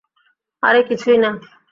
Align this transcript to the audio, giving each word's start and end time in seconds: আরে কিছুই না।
আরে 0.63 0.81
কিছুই 0.89 1.17
না। 1.17 1.29